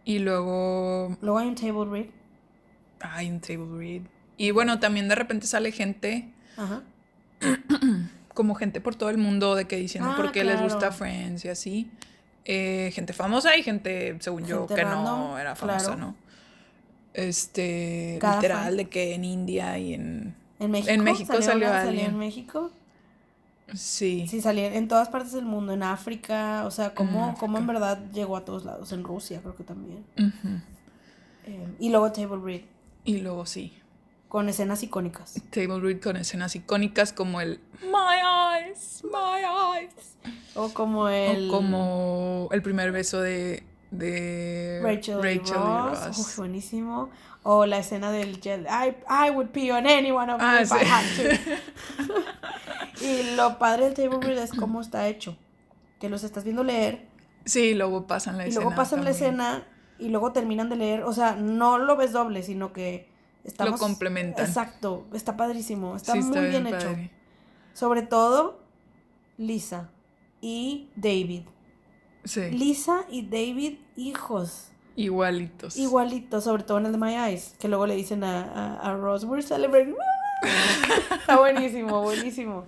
[0.07, 1.15] Y luego.
[1.21, 2.07] Luego hay un table read.
[3.01, 4.03] Hay un table read.
[4.39, 6.33] Y bueno, también de repente sale gente.
[6.57, 6.83] Ajá.
[8.33, 10.91] Como gente por todo el mundo de que diciendo Ah, por qué les gusta.
[10.91, 11.91] Friends y así.
[12.49, 16.01] Eh, gente famosa y gente, según yo, que random, no era famosa, claro.
[16.01, 16.17] ¿no?
[17.13, 18.19] Este.
[18.21, 18.77] Cada literal, fan.
[18.77, 20.35] de que en India y en.
[20.61, 20.93] En México.
[20.93, 22.07] En México salió alguien.
[22.07, 22.71] en México.
[23.75, 24.27] Sí.
[24.29, 25.73] Sí, salía en todas partes del mundo.
[25.73, 26.63] En África.
[26.67, 28.93] O sea, cómo, En cómo en verdad llegó a todos lados.
[28.93, 30.05] En Rusia, creo que también.
[31.47, 32.61] Eh, y luego table read.
[33.05, 33.73] Y luego sí.
[34.37, 35.41] Con escenas icónicas.
[35.49, 39.95] Table read con escenas icónicas como el My eyes, my eyes.
[40.55, 41.49] O como el.
[41.49, 46.05] O como el primer beso de, de Rachel, y y Ross.
[46.07, 46.19] Ross.
[46.19, 47.09] Uf, buenísimo.
[47.45, 48.39] O la escena del.
[48.45, 50.85] I, I would pee on anyone of Ah, if I sí.
[50.85, 52.15] had to.
[53.07, 55.35] y lo padre del table read es cómo está hecho.
[55.99, 57.07] Que los estás viendo leer
[57.47, 58.65] Sí, luego pasan la y escena.
[58.67, 59.65] luego pasan la escena
[59.99, 61.05] y luego terminan de leer.
[61.05, 63.16] O sea, no lo ves doble, sino que
[63.47, 63.81] estamos...
[63.81, 64.45] complementan.
[64.47, 66.77] Exacto, está padrísimo, está Sí, muy bien, hecho.
[66.79, 67.11] padre.
[67.73, 68.61] Sobre todo,
[69.39, 69.91] Lisa
[70.41, 71.43] y David.
[72.25, 74.69] Sí, Lisa y David, hijos.
[74.97, 75.77] igualitos.
[75.77, 78.97] Igualito, sobre todo en el de My Eyes, que luego le dicen a, a, a
[78.97, 79.95] Ross, we're celebrating.
[81.21, 82.65] Está buenísimo, buenísimo.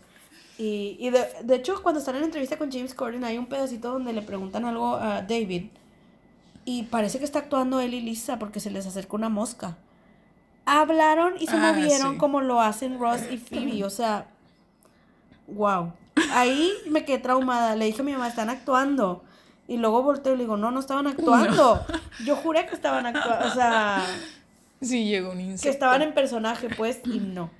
[0.59, 3.93] Y, y de, de hecho, cuando están en entrevista con James Corden, hay un pedacito
[3.93, 5.67] donde le preguntan algo a David.
[6.65, 9.79] Y parece que está actuando él y Lisa porque se les acerca una mosca.
[10.71, 12.19] Hablaron y se Ah, movieron sí.
[12.19, 13.85] como lo hacen Ross y Phoebe.
[13.85, 14.27] O sea,
[15.47, 15.93] wow.
[16.33, 17.75] Ahí me quedé traumada.
[17.77, 19.25] Le dije a mi mamá, están actuando.
[19.67, 21.85] Y luego volteo y le digo, no, no estaban actuando.
[22.25, 23.47] Yo juré que estaban actuando.
[23.47, 24.05] O sea,
[24.81, 25.63] Sí, llegó un insecto.
[25.65, 27.51] que estaban en personaje, pues, y no.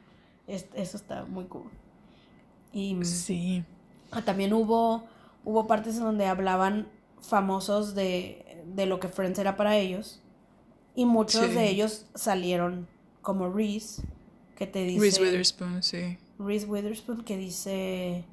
[0.47, 1.69] Es- eso está muy cool.
[2.73, 3.65] Y Sí.
[4.25, 5.05] también hubo,
[5.45, 6.89] hubo partes en donde hablaban
[7.21, 10.21] famosos de, de lo que Friends era para ellos.
[10.95, 11.53] Y muchos Sí.
[11.53, 12.87] de ellos salieron
[13.29, 14.05] como Reese,
[14.57, 15.03] que te dice...
[15.03, 16.17] Reese Witherspoon, sí.
[16.39, 18.25] Reese Witherspoon que dice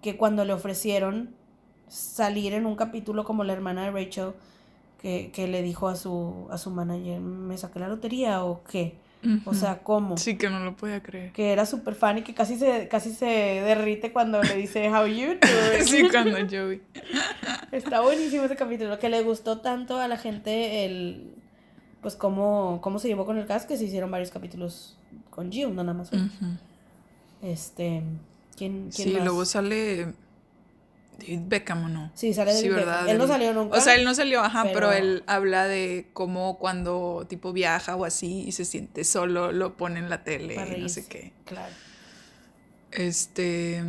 [0.00, 1.34] que cuando le ofrecieron
[1.90, 4.30] salir en un capítulo como la hermana de Rachel,
[5.02, 8.96] que, que le dijo a su, a su manager, ¿me saqué la lotería o qué?
[9.44, 10.16] O sea, ¿cómo?
[10.16, 11.32] Sí, que no lo podía creer.
[11.32, 15.04] Que era súper fan y que casi se, casi se derrite cuando le dice, How
[15.08, 15.86] you doing?
[15.86, 16.80] Sí, cuando yo vi.
[17.70, 21.34] Está buenísimo ese capítulo, que le gustó tanto a la gente el,
[22.02, 24.96] pues cómo, cómo se llevó con el cast, que se hicieron varios capítulos
[25.30, 26.10] con Jill, no nada más.
[27.42, 28.02] Este,
[28.56, 29.24] ¿quién, quién Sí, más?
[29.24, 30.12] luego sale
[31.18, 32.10] David Beckham o no.
[32.14, 32.92] Sí, sale Sí, David ¿verdad?
[33.02, 33.08] Beckham.
[33.10, 33.78] Él no salió nunca.
[33.78, 37.96] O sea, él no salió, ajá, pero, pero- él habla de cómo cuando tipo viaja
[37.96, 41.06] o así y se siente solo, lo pone en la tele para y no sé
[41.06, 41.32] qué.
[41.44, 41.72] Claro.
[42.90, 43.82] Este.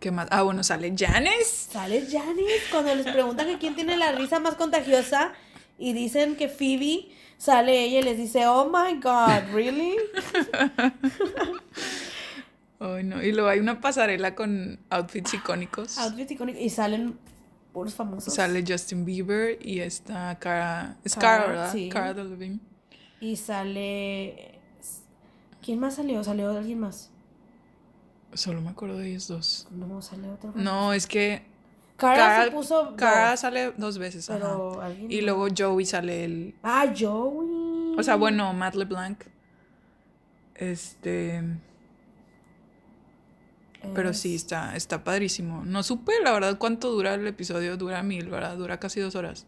[0.00, 0.26] ¿Qué más?
[0.30, 1.70] Ah, bueno, sale Janice.
[1.72, 5.32] Sale Janice cuando les preguntan que quién tiene la risa más contagiosa
[5.78, 7.08] y dicen que Phoebe
[7.38, 9.96] sale ella y les dice, oh my god, really?
[12.80, 13.22] Ay, no.
[13.22, 15.98] Y luego hay una pasarela con outfits icónicos.
[15.98, 16.58] Outfit icónico.
[16.58, 17.18] Y salen
[17.72, 18.34] puros famosos.
[18.34, 20.96] Sale Justin Bieber y está Cara.
[21.04, 21.72] Es Cara, Cara, ¿verdad?
[21.72, 21.88] sí.
[21.88, 22.60] Cara Delevingne.
[23.20, 24.54] Y sale
[25.64, 26.22] ¿Quién más salió?
[26.22, 27.10] ¿Salió alguien más?
[28.34, 29.66] Solo me acuerdo de ellos dos.
[29.70, 30.52] No, salió otro.
[30.54, 31.42] No, es que
[32.04, 32.94] Cara, Cara- se puso.
[32.96, 34.80] Cara dos, sale dos veces, pero.
[35.08, 36.54] Y luego Joey sale el...
[36.62, 37.96] Ah, Joey.
[37.98, 39.22] O sea, bueno, Matt LeBlanc.
[40.54, 41.42] Este...
[43.94, 45.62] Pero sí, está, está padrísimo.
[45.66, 47.76] No supe, la verdad, cuánto dura el episodio.
[47.76, 48.56] Dura mil, ¿verdad?
[48.56, 49.46] Dura casi dos horas.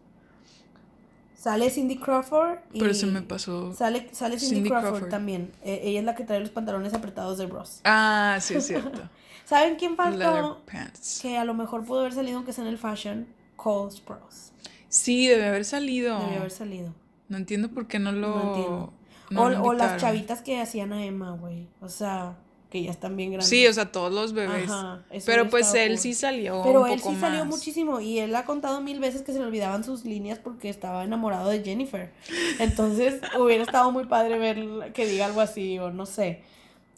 [1.35, 2.59] Sale Cindy Crawford.
[2.73, 3.73] Y Pero se me pasó...
[3.73, 5.11] Sale, sale Cindy, Cindy Crawford, Crawford.
[5.11, 5.53] también.
[5.63, 7.81] Eh, ella es la que trae los pantalones apretados de Ross.
[7.85, 9.09] Ah, sí, es cierto.
[9.47, 10.63] ¿Saben quién faltó?
[10.71, 11.21] pants.
[11.23, 13.27] Que a lo mejor pudo haber salido aunque sea en el fashion.
[13.57, 14.53] Cole Sprouse.
[14.89, 16.19] Sí, debe haber salido.
[16.19, 16.93] Debió haber salido.
[17.29, 18.29] No entiendo por qué no lo...
[18.29, 18.93] No entiendo.
[19.31, 21.69] no o, lo o las chavitas que hacían a Emma, güey.
[21.81, 22.37] O sea,
[22.71, 23.49] que ya están bien grandes.
[23.49, 24.71] Sí, o sea, todos los bebés.
[24.71, 25.99] Ajá, Pero pues él cool.
[25.99, 27.49] sí salió Pero un él poco sí salió más.
[27.49, 31.05] muchísimo y él ha contado mil veces que se le olvidaban sus líneas porque estaba
[31.05, 32.13] enamorado de Jennifer.
[32.59, 36.43] Entonces hubiera estado muy padre ver que diga algo así o no sé.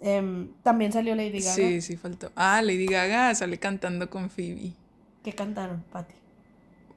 [0.00, 1.54] Em, también salió Lady Gaga.
[1.54, 2.30] Sí, sí faltó.
[2.37, 4.72] Ah, Lady Gaga sale cantando con Phoebe.
[5.24, 6.14] ¿Qué cantaron, Patty?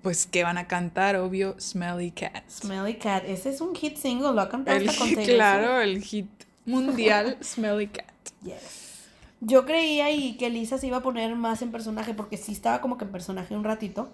[0.02, 2.44] Pues que van a cantar, obvio, Smelly Cat.
[2.50, 3.24] Smelly Cat.
[3.28, 6.28] Ese es un hit single, lo ha cantado El hasta con Taylor claro, el hit
[6.66, 8.06] mundial Smelly Cat.
[8.44, 9.08] Yes.
[9.42, 12.82] Yo creía y que Lisa se iba a poner más en personaje porque sí estaba
[12.82, 14.12] como que en personaje un ratito.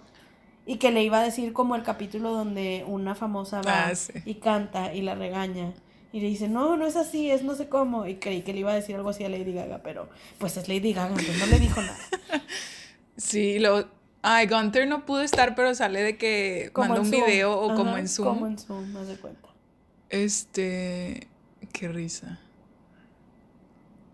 [0.65, 4.11] Y que le iba a decir como el capítulo donde una famosa va Ah, sí.
[4.25, 5.71] y canta y la regaña.
[6.13, 8.07] Y le dice, no, no es así, es no sé cómo.
[8.07, 10.67] Y creí que le iba a decir algo así a Lady Gaga, pero pues es
[10.67, 11.97] Lady Gaga, entonces no le dijo nada.
[13.17, 13.89] Sí, lo.
[14.21, 17.25] Ay, Gunter no pudo estar, pero sale de que Como manda un Zoom.
[17.25, 18.27] video o como en Zoom.
[18.27, 19.49] Como en Zoom, me de cuenta.
[20.09, 21.27] Este.
[21.73, 22.39] Qué risa.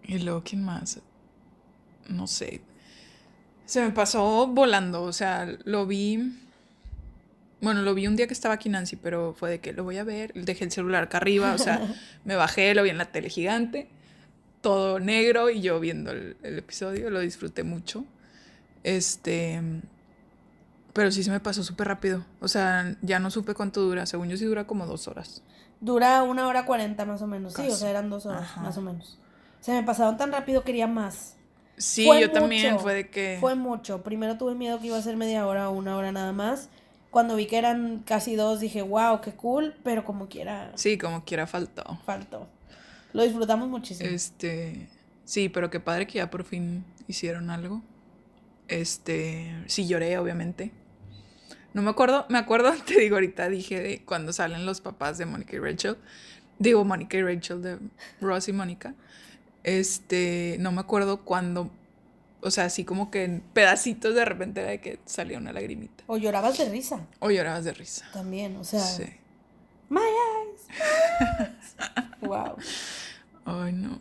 [0.03, 1.01] Y luego, ¿quién más?
[2.07, 2.61] No sé.
[3.65, 5.03] Se me pasó volando.
[5.03, 6.39] O sea, lo vi.
[7.63, 9.97] Bueno, lo vi un día que estaba aquí Nancy, pero fue de que lo voy
[9.97, 10.33] a ver.
[10.33, 11.53] Dejé el celular acá arriba.
[11.53, 11.81] O sea,
[12.25, 13.87] me bajé, lo vi en la tele gigante.
[14.61, 17.09] Todo negro y yo viendo el, el episodio.
[17.09, 18.05] Lo disfruté mucho.
[18.83, 19.61] Este.
[20.93, 22.25] Pero sí se me pasó súper rápido.
[22.39, 24.05] O sea, ya no supe cuánto dura.
[24.05, 25.41] Según yo, sí dura como dos horas.
[25.83, 28.61] Dura una hora cuarenta más o menos, sí, o sea, eran dos horas Ajá.
[28.61, 29.19] más o menos.
[29.59, 31.35] Se me pasaron tan rápido, quería más.
[31.75, 33.37] Sí, Fue yo también, fue de que...
[33.41, 34.01] Fue mucho.
[34.01, 36.69] Primero tuve miedo que iba a ser media hora o una hora nada más.
[37.13, 41.23] Cuando vi que eran casi dos, dije, wow, qué cool, pero como quiera, Sí, como
[41.23, 41.99] quiera faltó.
[42.07, 42.47] faltó.
[43.13, 44.09] Lo disfrutamos muchísimo.
[44.09, 44.89] Este...
[45.23, 47.83] Sí, pero qué padre que ya por fin hicieron algo.
[48.67, 49.55] Este...
[49.67, 50.71] Sí lloré, obviamente.
[51.75, 55.27] No me acuerdo, me acuerdo, te digo ahorita, dije de cuando salen los papás de
[55.27, 55.97] Mónica y Rachel.
[56.57, 57.77] Digo, Mónica y Rachel de
[58.21, 58.95] Ross y Mónica.
[59.63, 61.69] Este, no me acuerdo cuando,
[62.43, 66.03] o sea, así como que en pedacitos de repente era de que salía una lagrimita.
[66.07, 68.05] O llorabas de risa O llorabas de risa.
[68.13, 69.03] también, o sea, Sí.
[69.89, 71.49] my eyes.
[72.21, 72.55] wow.
[73.45, 73.99] Ay, no.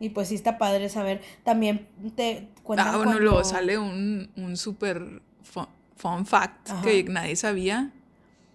[0.00, 1.22] Y pues sí está padre saber.
[1.44, 5.66] También te cuentan Ah, bueno, cuando- luego sale un, un súper fun,
[5.96, 6.82] fun fact Ajá.
[6.82, 7.92] que nadie sabía.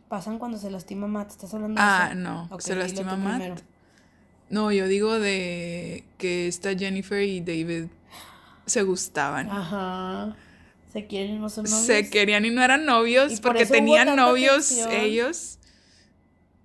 [0.07, 1.31] Pasan cuando se lastima Matt.
[1.31, 2.19] ¿Estás hablando de Ah, eso?
[2.19, 3.37] no, se lastima Matt.
[3.39, 3.55] primero.
[4.49, 7.85] No, yo digo de que esta Jennifer y David
[8.71, 9.49] se gustaban.
[9.49, 10.35] Ajá.
[10.91, 11.81] Se quieren y no son novios.
[11.85, 14.91] Se querían y no eran novios Y porque tenían novios tensión.
[14.91, 15.57] ellos.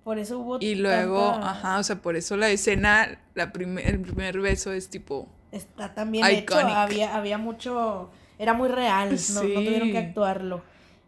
[0.03, 3.85] Por eso hubo Y luego, tanta- ajá, o sea, por eso la escena, la primer,
[3.87, 6.59] el primer beso es tipo, Está también hecho.
[6.59, 6.75] Iconic.
[6.75, 8.09] Había, había mucho.
[8.39, 9.09] Era muy real.
[9.33, 10.07] No, no tuvieron que Sí.
[10.07, 10.61] actuarlo.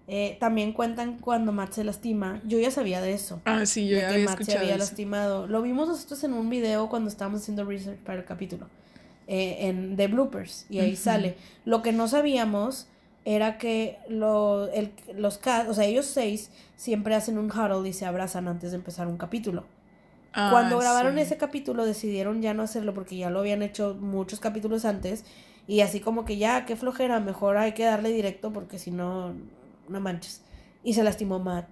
[0.08, 2.42] Eh, también cuentan cuando Matt se lastima.
[2.46, 3.42] Yo ya sabía de eso.
[3.46, 4.78] ah, sí, yo de ya que había Matt se había eso.
[4.80, 5.46] lastimado.
[5.48, 8.68] Lo vimos nosotros en un video cuando estábamos haciendo research para el capítulo.
[9.30, 10.66] Eh, en, de bloopers.
[10.70, 11.38] Y ahí sale.
[11.66, 12.90] Lo que no sabíamos
[13.26, 15.40] era que lo, el- los
[15.70, 19.18] o sea, ellos seis siempre hacen un huddle y se abrazan antes de empezar un
[19.18, 19.66] capítulo.
[20.34, 21.22] Ah, Cuando grabaron sí.
[21.22, 25.26] ese capítulo decidieron ya no hacerlo porque ya lo habían hecho muchos capítulos antes
[25.68, 29.34] y así como que ya, qué flojera, mejor hay que darle directo porque si no,
[29.90, 30.42] no manches.
[30.84, 31.68] Y se lastimó Matt.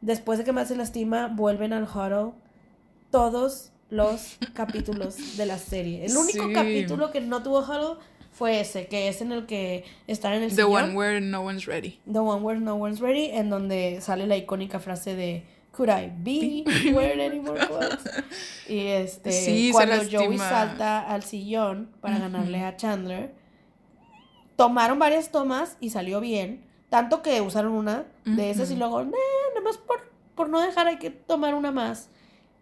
[0.00, 2.32] Después de que Matt se lastima, vuelven al huddle
[3.10, 6.04] todos los capítulos de la serie.
[6.04, 6.52] El único Sí.
[6.52, 7.98] capítulo que no tuvo huddle
[8.30, 10.72] fue ese, que es en el que están en el The sillón.
[10.84, 11.98] one where no one's ready.
[12.10, 16.12] The One Where No One's Ready, en donde sale la icónica frase de Could I
[16.16, 17.98] be wearing any more clothes?
[18.68, 23.32] Y este, Sí, cuando Joey salta al sillón para ganarle a Chandler,
[24.56, 26.64] tomaron varias tomas y salió bien.
[26.90, 30.86] Tanto que usaron una de esas y luego, nah, nada más por, por no dejar
[30.86, 32.08] hay que tomar una más.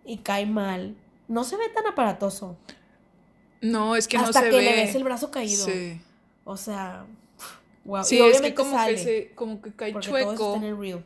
[0.04, 0.96] Y cae mal.
[1.28, 2.56] No se ve tan aparatoso.
[3.60, 4.62] No, es que no hasta se que ve.
[4.62, 5.64] le ves el brazo caído.
[5.64, 6.00] Sí,
[6.44, 7.04] O sea,
[7.84, 8.04] wow.
[8.04, 8.94] sí y es que como sale.
[8.94, 11.04] que, se, como que cae todo chueco está en el reel.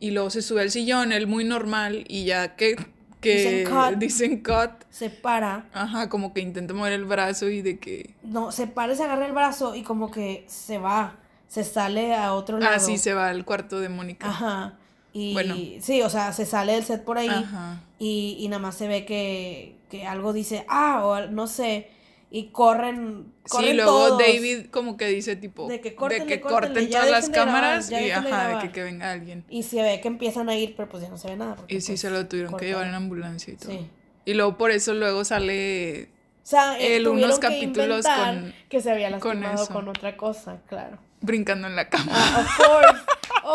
[0.00, 2.76] y luego se sube al sillón, él muy normal y ya que
[3.20, 3.98] que Dicen cut.
[3.98, 4.84] dicen cut.
[4.90, 5.66] se para.
[5.72, 8.14] Ajá, como que intenta mover el brazo y de que.
[8.22, 11.16] No, se para y se agarra el brazo y como que se va.
[11.48, 12.74] Se sale a otro lado.
[12.76, 14.28] Ah, sí, se va al cuarto de Mónica.
[14.28, 14.74] Ajá.
[15.14, 15.54] Y Bueno.
[15.80, 17.80] sí, o sea, se sale del set por ahí Ajá.
[17.98, 21.88] y, y nada más se ve que, que algo dice, ah, o no sé,
[22.32, 24.18] y corren, corren Sí, luego todos.
[24.18, 25.94] David como que dice tipo De que que
[26.40, 29.44] corten todas las grabar, cámaras y ajá, de que, que venga alguien.
[29.48, 31.56] Y se ve que empiezan a ir, pero pues ya no se ve nada.
[31.68, 33.70] Y sí pues, se lo tuvieron que llevar en ambulancia y todo.
[33.70, 33.88] Sí.
[34.24, 36.08] Y luego por eso luego sale
[36.42, 39.72] O sea, eh, El unos que capítulos inventar con- que se había con lastimado eso.
[39.72, 40.98] con, otra cosa, claro.
[41.20, 42.10] brincando en la cama.
[42.12, 43.02] Ah, of course,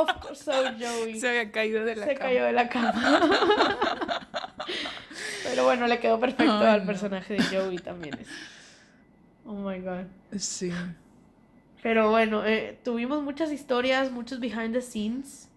[0.02, 1.20] of course, so Joey.
[1.20, 2.30] Se había caído de la se cama.
[2.30, 3.30] cayó de la cama.
[5.44, 6.86] Pero bueno, le quedó perfecto al no.
[6.86, 8.16] personaje de Joey también.
[8.20, 8.28] es-
[9.46, 10.06] Oh my god.
[10.38, 10.72] Sí.
[11.82, 15.48] Pero bueno, eh, tuvimos muchas historias, muchos behind the scenes.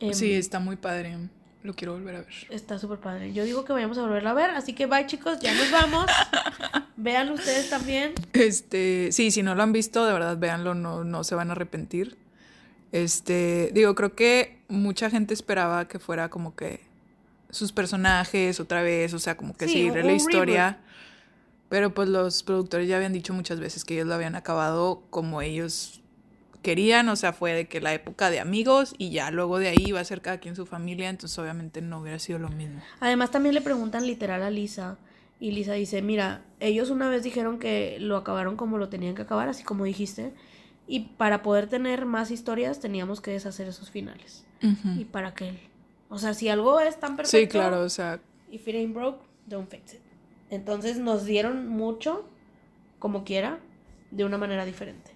[0.00, 1.16] Em, Sí, está muy padre.
[1.62, 2.28] Lo quiero volver a ver.
[2.50, 3.32] Está súper padre.
[3.32, 4.50] Yo digo que vayamos a volverla a ver.
[4.50, 6.06] Así que bye chicos, ya nos vamos.
[6.96, 8.12] Vean ustedes también.
[8.32, 11.52] Este, sí, si no lo han visto, de verdad, véanlo, no, no se van a
[11.52, 12.16] arrepentir.
[12.92, 16.80] Este, digo, creo que mucha gente esperaba que fuera como que
[17.50, 20.20] sus personajes otra vez, o sea, como que Sí, seguirle un la reboot.
[20.20, 20.78] historia.
[21.68, 25.42] Pero pues los productores ya habían dicho muchas veces que ellos lo habían acabado como
[25.42, 26.00] ellos
[26.62, 29.84] querían, o sea, fue de que la época de amigos y ya luego de ahí
[29.86, 32.80] iba a ser cada quien su familia, entonces obviamente no hubiera sido lo mismo.
[33.00, 34.96] Además también le preguntan literal a Lisa.
[35.40, 39.22] Y Lisa dice, mira, ellos una vez dijeron que lo acabaron como lo tenían que
[39.22, 40.32] acabar, así como dijiste.
[40.88, 44.44] Y para poder tener más historias teníamos que deshacer esos finales.
[44.96, 45.68] ¿Y para qué?
[46.08, 47.38] O sea, si algo es tan perfecto...
[47.38, 48.18] Sí, claro, o sea,
[48.50, 50.00] If it ain't broke, don't fix it.
[50.50, 52.24] Entonces nos dieron mucho,
[52.98, 53.58] como quiera,
[54.10, 55.10] de una manera diferente.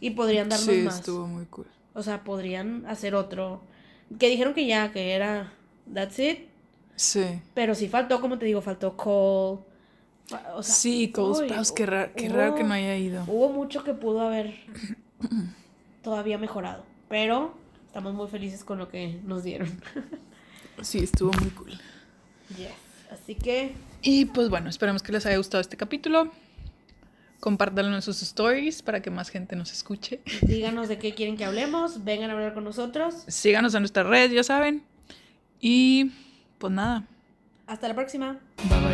[0.00, 0.96] Y podrían darnos sí, más.
[0.96, 1.66] estuvo muy cool.
[1.94, 3.62] O sea, podrían hacer otro.
[4.18, 5.54] Que dijeron que ya, que era
[5.92, 6.40] That's it.
[6.94, 7.24] Sí.
[7.54, 9.60] Pero sí faltó, como te digo, faltó Cole.
[10.54, 13.24] O sea, Sí, Cole Sprouse, qué, raro, qué hubo- raro que no haya ido.
[13.26, 14.54] Hubo mucho que pudo haber
[16.02, 16.84] todavía mejorado.
[17.08, 17.54] Pero
[17.86, 19.68] estamos muy felices con lo que nos dieron.
[20.82, 21.70] Sí, estuvo muy cool.
[22.58, 22.68] yes.
[23.12, 26.32] Así que Y pues bueno, esperemos que les haya gustado este capítulo.
[27.38, 30.20] Compártanlo en sus stories para que más gente nos escuche.
[30.42, 32.02] díganos de qué quieren que hablemos.
[32.02, 33.22] Vengan a hablar con nosotros.
[33.28, 34.82] Síganos en nuestras redes, ya saben.
[35.60, 36.10] Y
[36.58, 37.04] pues nada.
[37.68, 38.40] Hasta la próxima.
[38.68, 38.93] Bye bye.